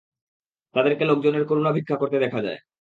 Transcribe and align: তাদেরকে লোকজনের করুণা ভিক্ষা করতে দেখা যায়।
তাদেরকে 0.75 1.03
লোকজনের 1.05 1.43
করুণা 1.45 1.71
ভিক্ষা 1.71 1.95
করতে 1.95 2.17
দেখা 2.19 2.39
যায়। 2.41 2.59